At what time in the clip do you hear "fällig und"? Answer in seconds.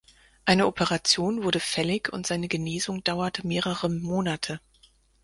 1.59-2.25